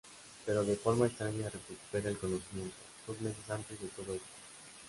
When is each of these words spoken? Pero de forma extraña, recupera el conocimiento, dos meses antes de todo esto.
Pero 0.47 0.65
de 0.65 0.77
forma 0.77 1.05
extraña, 1.05 1.47
recupera 1.51 2.09
el 2.09 2.17
conocimiento, 2.17 2.73
dos 3.05 3.21
meses 3.21 3.47
antes 3.51 3.79
de 3.79 3.87
todo 3.89 4.15
esto. 4.15 4.25